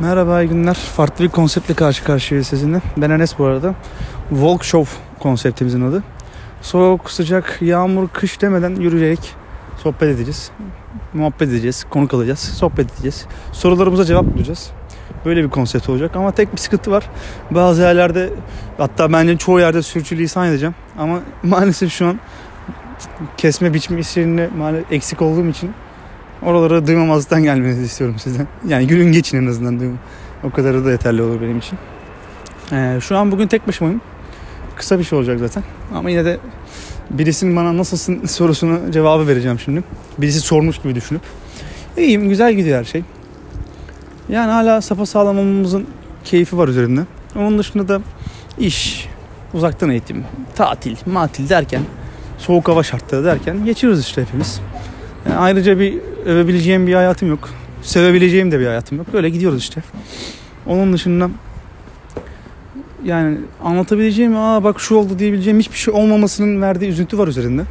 Merhaba, 0.00 0.42
iyi 0.42 0.48
günler. 0.48 0.74
Farklı 0.74 1.24
bir 1.24 1.30
konseptle 1.30 1.74
karşı 1.74 2.04
karşıyayız 2.04 2.46
sizinle. 2.46 2.80
Ben 2.96 3.10
Enes 3.10 3.38
bu 3.38 3.44
arada. 3.44 3.74
Walk 4.30 4.64
Show 4.64 4.96
konseptimizin 5.20 5.88
adı. 5.88 6.02
Soğuk, 6.62 7.10
sıcak, 7.10 7.58
yağmur, 7.62 8.08
kış 8.08 8.40
demeden 8.42 8.74
yürüyerek 8.76 9.34
sohbet 9.82 10.02
edeceğiz. 10.02 10.50
Muhabbet 11.14 11.42
edeceğiz, 11.42 11.84
konu 11.90 12.08
kalacağız, 12.08 12.38
sohbet 12.38 12.92
edeceğiz. 12.92 13.26
Sorularımıza 13.52 14.04
cevap 14.04 14.24
bulacağız. 14.34 14.70
Böyle 15.24 15.44
bir 15.44 15.50
konsept 15.50 15.88
olacak 15.88 16.16
ama 16.16 16.32
tek 16.32 16.52
bir 16.52 16.58
sıkıntı 16.58 16.90
var. 16.90 17.04
Bazı 17.50 17.82
yerlerde, 17.82 18.30
hatta 18.78 19.12
bence 19.12 19.36
çoğu 19.36 19.60
yerde 19.60 19.82
sürçü 19.82 20.18
lisan 20.18 20.46
edeceğim. 20.48 20.74
Ama 20.98 21.18
maalesef 21.42 21.92
şu 21.92 22.06
an 22.06 22.18
kesme 23.36 23.74
biçme 23.74 24.00
işlerinde 24.00 24.50
eksik 24.90 25.22
olduğum 25.22 25.46
için 25.48 25.70
oraları 26.44 26.86
duymamazdan 26.86 27.42
gelmenizi 27.42 27.82
istiyorum 27.82 28.16
sizden. 28.18 28.48
Yani 28.68 28.86
gülün 28.86 29.12
geçin 29.12 29.38
en 29.42 29.46
azından 29.46 29.80
duymam. 29.80 29.98
O 30.44 30.50
kadarı 30.50 30.84
da 30.84 30.90
yeterli 30.90 31.22
olur 31.22 31.40
benim 31.40 31.58
için. 31.58 31.78
Ee, 32.72 32.98
şu 33.02 33.16
an 33.16 33.32
bugün 33.32 33.46
tek 33.48 33.68
başımayım. 33.68 34.00
Kısa 34.76 34.98
bir 34.98 35.04
şey 35.04 35.18
olacak 35.18 35.38
zaten. 35.40 35.62
Ama 35.94 36.10
yine 36.10 36.24
de 36.24 36.38
birisinin 37.10 37.56
bana 37.56 37.76
nasılsın 37.76 38.26
sorusunu 38.26 38.92
cevabı 38.92 39.28
vereceğim 39.28 39.58
şimdi. 39.60 39.82
Birisi 40.18 40.40
sormuş 40.40 40.78
gibi 40.78 40.94
düşünüp. 40.94 41.22
İyiyim 41.96 42.28
güzel 42.28 42.54
gidiyor 42.54 42.78
her 42.78 42.84
şey. 42.84 43.02
Yani 44.28 44.50
hala 44.50 44.80
safa 44.80 45.06
sağlamamızın 45.06 45.86
keyfi 46.24 46.58
var 46.58 46.68
üzerinde. 46.68 47.00
Onun 47.36 47.58
dışında 47.58 47.88
da 47.88 48.00
iş, 48.58 49.08
uzaktan 49.54 49.90
eğitim, 49.90 50.24
tatil, 50.54 50.96
matil 51.06 51.48
derken, 51.48 51.82
soğuk 52.38 52.68
hava 52.68 52.82
şartları 52.82 53.24
derken 53.24 53.64
geçiyoruz 53.64 54.00
işte 54.00 54.22
hepimiz. 54.22 54.60
Ayrıca 55.38 55.78
bir 55.78 55.98
övebileceğim 56.26 56.86
bir 56.86 56.94
hayatım 56.94 57.28
yok. 57.28 57.48
Sevebileceğim 57.82 58.52
de 58.52 58.60
bir 58.60 58.66
hayatım 58.66 58.98
yok. 58.98 59.06
Böyle 59.12 59.28
gidiyoruz 59.28 59.58
işte. 59.58 59.82
Onun 60.66 60.92
dışında 60.92 61.30
yani 63.04 63.38
anlatabileceğim, 63.64 64.36
aa 64.36 64.64
bak 64.64 64.80
şu 64.80 64.94
oldu 64.96 65.18
diyebileceğim 65.18 65.58
hiçbir 65.58 65.76
şey 65.76 65.94
olmamasının 65.94 66.62
verdiği 66.62 66.88
üzüntü 66.88 67.18
var 67.18 67.28
üzerinde. 67.28 67.62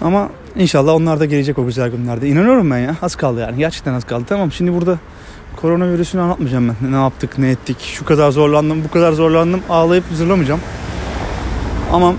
Ama 0.00 0.28
inşallah 0.56 0.94
onlar 0.94 1.20
da 1.20 1.24
gelecek 1.24 1.58
o 1.58 1.66
güzel 1.66 1.90
günlerde. 1.90 2.28
İnanıyorum 2.28 2.70
ben 2.70 2.78
ya. 2.78 2.96
Az 3.02 3.16
kaldı 3.16 3.40
yani. 3.40 3.58
Gerçekten 3.58 3.94
az 3.94 4.04
kaldı. 4.04 4.24
Tamam 4.28 4.52
şimdi 4.52 4.72
burada 4.72 4.98
koronavirüsünü 5.56 6.20
anlatmayacağım 6.22 6.68
ben. 6.82 6.92
Ne 6.92 6.96
yaptık, 6.96 7.38
ne 7.38 7.50
ettik. 7.50 7.76
Şu 7.80 8.04
kadar 8.04 8.30
zorlandım, 8.30 8.84
bu 8.84 8.90
kadar 8.90 9.12
zorlandım. 9.12 9.60
Ağlayıp 9.68 10.04
zırlamayacağım. 10.14 10.60
Ama 11.92 12.14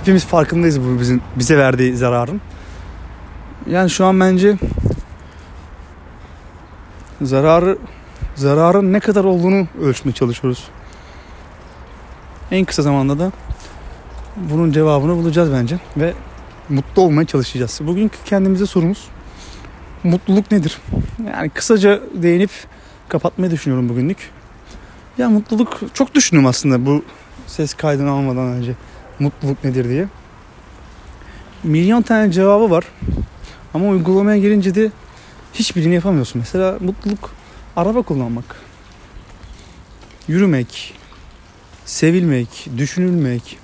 hepimiz 0.00 0.24
farkındayız 0.24 0.80
bu 0.80 1.00
bizim 1.00 1.20
bize 1.36 1.58
verdiği 1.58 1.96
zararın. 1.96 2.40
Yani 3.66 3.90
şu 3.90 4.04
an 4.06 4.20
bence 4.20 4.56
zararı 7.22 7.78
zararın 8.36 8.92
ne 8.92 9.00
kadar 9.00 9.24
olduğunu 9.24 9.68
ölçmeye 9.82 10.12
çalışıyoruz. 10.14 10.64
En 12.50 12.64
kısa 12.64 12.82
zamanda 12.82 13.18
da 13.18 13.32
bunun 14.36 14.72
cevabını 14.72 15.16
bulacağız 15.16 15.52
bence 15.52 15.78
ve 15.96 16.14
mutlu 16.68 17.02
olmaya 17.02 17.24
çalışacağız. 17.26 17.78
Bugünkü 17.82 18.18
kendimize 18.24 18.66
sorumuz 18.66 19.04
mutluluk 20.04 20.50
nedir? 20.52 20.78
Yani 21.30 21.50
kısaca 21.50 22.00
değinip 22.14 22.50
kapatmayı 23.08 23.50
düşünüyorum 23.50 23.88
bugünlük. 23.88 24.30
Ya 25.18 25.28
mutluluk 25.30 25.80
çok 25.94 26.14
düşündüm 26.14 26.46
aslında 26.46 26.86
bu 26.86 27.02
ses 27.46 27.74
kaydını 27.74 28.10
almadan 28.10 28.46
önce 28.48 28.72
mutluluk 29.18 29.64
nedir 29.64 29.88
diye. 29.88 30.06
Milyon 31.64 32.02
tane 32.02 32.32
cevabı 32.32 32.70
var. 32.70 32.84
Ama 33.74 33.88
uygulamaya 33.88 34.38
gelince 34.38 34.74
de 34.74 34.90
hiçbirini 35.54 35.94
yapamıyorsun. 35.94 36.38
Mesela 36.40 36.76
mutluluk 36.80 37.30
araba 37.76 38.02
kullanmak. 38.02 38.56
Yürümek. 40.28 40.94
Sevilmek. 41.84 42.66
Düşünülmek. 42.76 43.58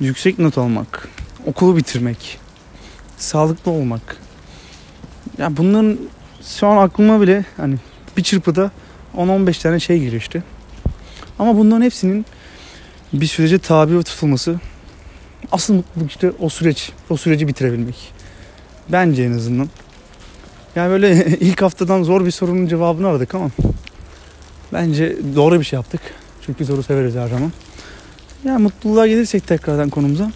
Yüksek 0.00 0.38
not 0.38 0.58
almak. 0.58 1.08
Okulu 1.46 1.76
bitirmek. 1.76 2.38
Sağlıklı 3.18 3.72
olmak. 3.72 4.16
ya 5.38 5.56
Bunların 5.56 5.98
şu 6.42 6.66
an 6.66 6.76
aklıma 6.86 7.20
bile 7.20 7.44
hani 7.56 7.76
bir 8.16 8.22
çırpıda 8.22 8.70
10-15 9.16 9.62
tane 9.62 9.80
şey 9.80 10.00
girişti. 10.00 10.42
Ama 11.38 11.58
bunların 11.58 11.82
hepsinin 11.82 12.26
bir 13.12 13.26
sürece 13.26 13.58
tabi 13.58 14.02
tutulması 14.02 14.60
asıl 15.52 15.74
mutluluk 15.74 16.10
işte 16.10 16.32
o 16.38 16.48
süreç 16.48 16.92
o 17.10 17.16
süreci 17.16 17.48
bitirebilmek. 17.48 18.12
Bence 18.88 19.22
en 19.24 19.32
azından. 19.32 19.68
Yani 20.76 20.90
böyle 20.90 21.26
ilk 21.40 21.62
haftadan 21.62 22.02
zor 22.02 22.26
bir 22.26 22.30
sorunun 22.30 22.66
cevabını 22.66 23.08
aradık 23.08 23.34
ama 23.34 23.50
bence 24.72 25.16
doğru 25.36 25.60
bir 25.60 25.64
şey 25.64 25.76
yaptık. 25.76 26.00
Çünkü 26.46 26.64
zoru 26.64 26.82
severiz 26.82 27.14
her 27.14 27.28
zaman. 27.28 27.52
Yani 28.44 28.62
mutluluğa 28.62 29.06
gelirsek 29.06 29.46
tekrardan 29.46 29.90
konumuza. 29.90 30.32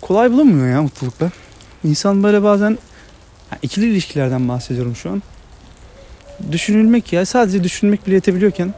Kolay 0.00 0.32
bulunmuyor 0.32 0.68
ya 0.70 0.82
mutlulukla. 0.82 1.30
İnsan 1.84 2.22
böyle 2.22 2.42
bazen 2.42 2.78
ikili 3.62 3.90
ilişkilerden 3.90 4.48
bahsediyorum 4.48 4.96
şu 4.96 5.10
an. 5.10 5.22
Düşünülmek 6.52 7.12
ya 7.12 7.26
sadece 7.26 7.64
düşünmek 7.64 8.06
bile 8.06 8.14
yetebiliyorken 8.14 8.74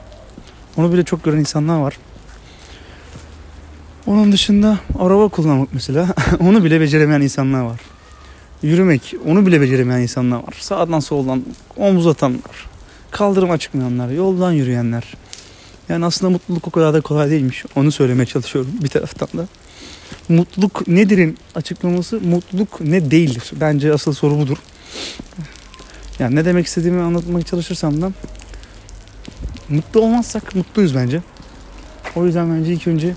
onu 0.77 0.93
bile 0.93 1.05
çok 1.05 1.25
gören 1.25 1.39
insanlar 1.39 1.81
var. 1.81 1.95
Onun 4.09 4.33
dışında 4.33 4.79
araba 4.99 5.29
kullanmak 5.29 5.69
mesela 5.75 6.15
onu 6.41 6.65
bile 6.65 6.81
beceremeyen 6.81 7.21
insanlar 7.21 7.61
var. 7.63 7.81
Yürümek 8.63 9.15
onu 9.27 9.47
bile 9.47 9.61
beceremeyen 9.61 10.01
insanlar 10.01 10.37
var. 10.37 10.55
Sağdan 10.61 11.01
soldan 11.01 11.45
omuz 11.77 12.07
atanlar, 12.07 12.41
Kaldırım 13.11 13.57
çıkmayanlar, 13.57 14.09
yoldan 14.11 14.53
yürüyenler. 14.53 15.03
Yani 15.89 16.05
aslında 16.07 16.31
mutluluk 16.31 16.69
o 16.69 16.71
kadar 16.71 16.95
da 16.95 17.01
kolay 17.01 17.31
değilmiş. 17.31 17.65
Onu 17.77 17.93
söylemeye 17.93 18.27
çalışıyorum 18.27 18.71
bir 18.83 18.89
taraftan 18.89 19.29
da. 19.41 19.47
Mutluluk 20.29 20.89
nedir'in 20.89 21.39
açıklaması 21.55 22.21
mutluluk 22.21 22.81
ne 22.81 23.11
değildir. 23.11 23.51
Bence 23.61 23.93
asıl 23.93 24.13
soru 24.13 24.39
budur. 24.39 24.57
Yani 26.19 26.37
ne 26.37 26.45
demek 26.45 26.67
istediğimi 26.67 27.03
anlatmak 27.03 27.47
çalışırsam 27.47 28.03
da 28.03 28.13
mutlu 29.69 30.01
olmazsak 30.01 30.55
mutluyuz 30.55 30.95
bence. 30.95 31.21
O 32.17 32.27
yüzden 32.27 32.59
bence 32.59 32.73
ilk 32.73 32.87
önce 32.87 33.15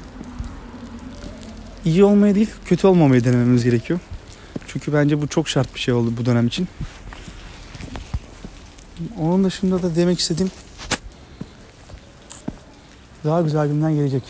iyi 1.86 2.04
olmaya 2.04 2.36
değil 2.36 2.50
kötü 2.66 2.88
olmamaya 2.88 3.24
denememiz 3.24 3.64
gerekiyor. 3.64 4.00
Çünkü 4.68 4.94
bence 4.94 5.22
bu 5.22 5.28
çok 5.28 5.50
şart 5.50 5.76
bir 5.76 5.80
şey 5.80 5.94
oldu 5.94 6.14
bu 6.18 6.26
dönem 6.26 6.48
için. 6.48 6.68
Onun 9.22 9.44
dışında 9.44 9.82
da 9.84 9.96
demek 9.96 10.20
istediğim 10.20 10.52
daha 13.26 13.42
güzel 13.42 13.68
günden 13.68 13.96
gelecek. 13.96 14.24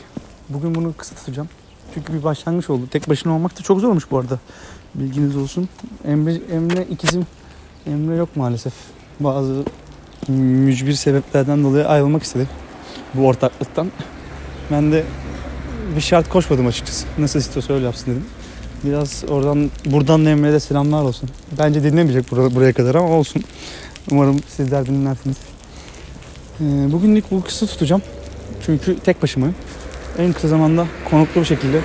Bugün 0.50 0.76
bunu 0.76 0.94
kısa 0.98 1.16
tutacağım. 1.16 1.50
Çünkü 1.94 2.14
bir 2.14 2.24
başlangıç 2.24 2.70
oldu. 2.70 2.88
Tek 2.92 3.10
başına 3.10 3.34
olmak 3.36 3.58
da 3.60 3.64
çok 3.64 3.80
zormuş 3.80 4.12
bu 4.12 4.18
arada. 4.20 4.40
Bilginiz 4.96 5.36
olsun. 5.38 5.70
Emre, 6.08 6.34
Emre 6.52 6.84
ikizim. 6.90 7.26
Emre 7.88 8.16
yok 8.16 8.36
maalesef. 8.36 8.74
Bazı 9.20 9.64
mücbir 10.38 10.94
sebeplerden 10.94 11.64
dolayı 11.64 11.88
ayrılmak 11.88 12.24
istedim. 12.24 12.50
Bu 13.14 13.28
ortaklıktan. 13.28 13.92
Ben 14.72 14.92
de 14.92 15.04
bir 15.96 16.02
şart 16.02 16.30
koşmadım 16.30 16.68
açıkçası. 16.68 17.06
Nasıl 17.18 17.40
istiyorsa 17.40 17.74
öyle 17.74 17.86
yapsın 17.86 18.12
dedim. 18.12 18.26
Biraz 18.84 19.24
oradan 19.30 19.72
buradan 19.86 20.26
Emre'ye 20.26 20.54
de 20.54 20.60
selamlar 20.60 21.04
olsun. 21.04 21.30
Bence 21.60 21.84
dinlemeyecek 21.84 22.32
buraya 22.32 22.74
kadar 22.74 22.96
ama 22.96 23.08
olsun. 23.10 23.44
Umarım 24.12 24.40
sizler 24.58 24.86
dinlersiniz. 24.86 25.38
Ee, 26.62 26.92
bugünlük 26.92 27.32
bu 27.32 27.44
kısa 27.44 27.66
tutacağım. 27.66 28.02
Çünkü 28.66 29.00
tek 29.00 29.24
başımayım. 29.24 29.56
En 30.18 30.34
kısa 30.34 30.48
zamanda 30.48 30.88
konuklu 31.10 31.42
bir 31.42 31.46
şekilde 31.46 31.82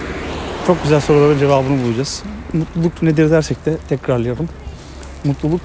çok 0.67 0.83
güzel 0.83 1.01
soruların 1.01 1.39
cevabını 1.39 1.85
bulacağız. 1.85 2.23
Mutluluk 2.53 3.03
nedir 3.03 3.31
dersek 3.31 3.67
de 3.67 3.77
tekrarlayalım. 3.89 4.49
Mutluluk 5.25 5.61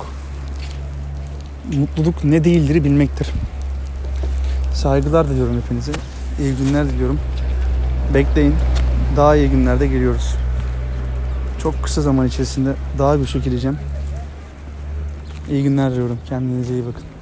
mutluluk 1.74 2.24
ne 2.24 2.44
değildir 2.44 2.84
bilmektir. 2.84 3.28
Saygılar 4.76 5.30
diliyorum 5.30 5.62
hepinize. 5.62 5.92
İyi 6.40 6.54
günler 6.56 6.90
diliyorum. 6.90 7.20
Bekleyin. 8.14 8.54
Daha 9.18 9.36
iyi 9.36 9.50
günlerde 9.50 9.88
geliyoruz. 9.88 10.36
Çok 11.64 11.84
kısa 11.84 12.02
zaman 12.02 12.28
içerisinde 12.28 12.74
daha 13.00 13.16
güçlü 13.16 13.44
gireceğim. 13.44 13.78
İyi 15.50 15.64
günler 15.64 15.92
diliyorum. 15.92 16.18
Kendinize 16.30 16.74
iyi 16.74 16.86
bakın. 16.86 17.21